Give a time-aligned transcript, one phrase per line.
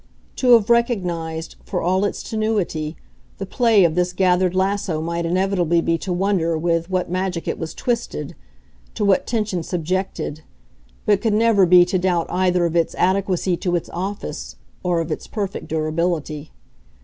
[0.37, 2.95] To have recognised, for all its tenuity,
[3.37, 7.59] the play of this gathered lasso might inevitably be to wonder with what magic it
[7.59, 8.35] was twisted,
[8.95, 10.41] to what tension subjected,
[11.05, 15.11] but could never be to doubt either of its adequacy to its office or of
[15.11, 16.49] its perfect durability.